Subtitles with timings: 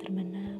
[0.00, 0.53] terbenam.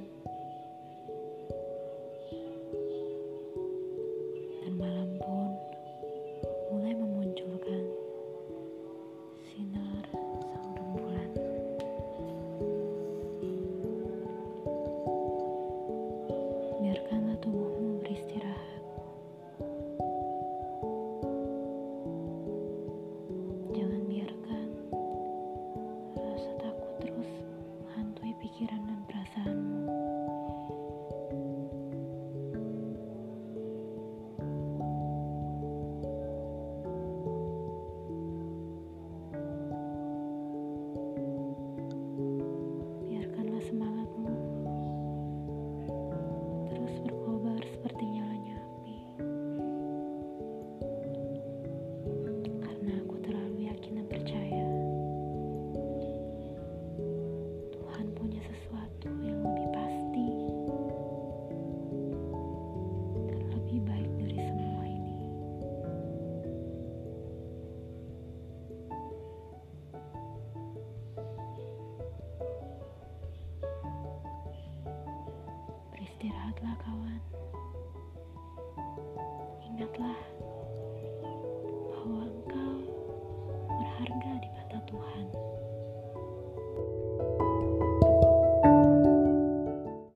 [76.25, 77.21] Istirahatlah kawan.